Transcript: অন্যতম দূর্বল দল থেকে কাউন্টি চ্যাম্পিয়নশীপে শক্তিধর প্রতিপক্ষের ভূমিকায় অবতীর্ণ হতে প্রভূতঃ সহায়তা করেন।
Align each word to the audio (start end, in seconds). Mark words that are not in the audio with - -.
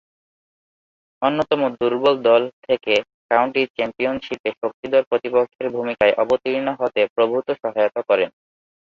অন্যতম 1.21 1.61
দূর্বল 1.79 2.15
দল 2.27 2.43
থেকে 2.67 2.93
কাউন্টি 3.31 3.61
চ্যাম্পিয়নশীপে 3.75 4.49
শক্তিধর 4.61 5.03
প্রতিপক্ষের 5.09 5.67
ভূমিকায় 5.75 6.17
অবতীর্ণ 6.23 6.67
হতে 6.79 7.01
প্রভূতঃ 7.15 7.49
সহায়তা 7.61 8.01
করেন। 8.09 8.29